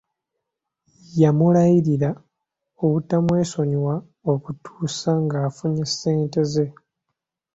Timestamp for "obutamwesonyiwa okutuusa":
2.83-5.11